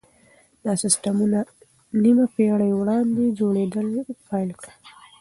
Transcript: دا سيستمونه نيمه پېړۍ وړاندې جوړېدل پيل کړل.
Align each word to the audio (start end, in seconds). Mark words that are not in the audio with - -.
دا 0.65 0.73
سيستمونه 0.83 1.39
نيمه 2.03 2.25
پېړۍ 2.35 2.71
وړاندې 2.75 3.23
جوړېدل 3.39 3.87
پيل 4.29 4.49
کړل. 4.59 4.77